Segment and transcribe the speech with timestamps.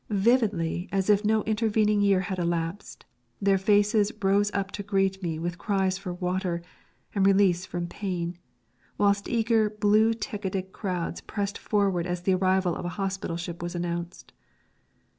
[0.09, 3.05] Vividly, as if no intervening year had elapsed,
[3.39, 6.63] their faces rose up to greet me with cries for water
[7.13, 8.39] and release from pain,
[8.97, 13.75] whilst eager blue ticketed crowds pressed forward as the arrival of a hospital ship was
[13.75, 14.33] announced.